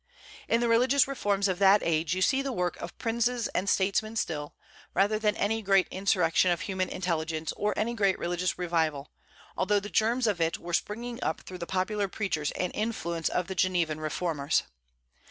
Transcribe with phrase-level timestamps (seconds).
[0.47, 4.15] In the religious reforms of that age you see the work of princes and statesmen
[4.15, 4.55] still,
[4.95, 9.11] rather than any great insurrection of human intelligence or any great religious revival,
[9.55, 13.29] although the germs of it were springing up through the popular preachers and the influence
[13.29, 14.63] of Genevan reformers.